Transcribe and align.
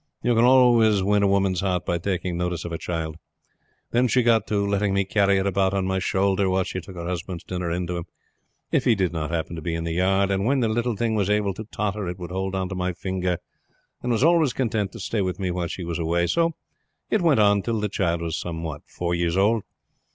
You 0.23 0.33
can 0.33 0.43
always 0.45 1.03
win 1.03 1.21
a 1.21 1.27
woman's 1.27 1.59
heart 1.61 1.85
by 1.85 1.99
taking 1.99 2.35
notice 2.35 2.65
of 2.65 2.71
her 2.71 2.77
child. 2.79 3.17
Then 3.91 4.07
she 4.07 4.23
got 4.23 4.47
to 4.47 4.65
letting 4.65 4.95
me 4.95 5.05
carry 5.05 5.37
it 5.37 5.45
about 5.45 5.75
on 5.75 5.85
my 5.85 5.99
shoulder 5.99 6.49
while 6.49 6.63
she 6.63 6.81
took 6.81 6.95
her 6.95 7.05
husband's 7.07 7.43
dinner 7.43 7.69
in 7.69 7.85
to 7.85 7.97
him, 7.97 8.05
if 8.71 8.85
he 8.85 8.95
did 8.95 9.13
not 9.13 9.29
happen 9.29 9.55
to 9.55 9.61
be 9.61 9.75
in 9.75 9.83
the 9.83 9.93
yard. 9.93 10.31
And 10.31 10.43
when 10.43 10.59
the 10.59 10.67
little 10.67 10.95
thing 10.95 11.13
was 11.13 11.29
able 11.29 11.53
to 11.53 11.65
totter 11.65 12.07
it 12.07 12.17
would 12.17 12.31
hold 12.31 12.55
on 12.55 12.67
to 12.69 12.73
my 12.75 12.93
finger, 12.93 13.37
and 14.01 14.11
was 14.11 14.23
always 14.23 14.53
content 14.53 14.91
to 14.93 14.99
stay 14.99 15.21
with 15.21 15.37
me 15.39 15.51
while 15.51 15.67
she 15.67 15.83
was 15.83 15.99
away. 15.99 16.25
So 16.25 16.55
it 17.11 17.21
went 17.21 17.39
on 17.39 17.61
till 17.61 17.79
the 17.79 17.87
child 17.87 18.23
was 18.23 18.43
four 18.87 19.13
years 19.13 19.37
old. 19.37 19.61